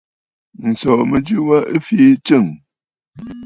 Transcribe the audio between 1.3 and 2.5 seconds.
wa ɨ fii tsɨ̂ŋ.